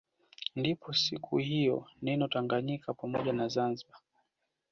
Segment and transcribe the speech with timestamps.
[0.55, 3.99] Ndipo siku hiyo neno Tanaganyika pamoja na Zanzibar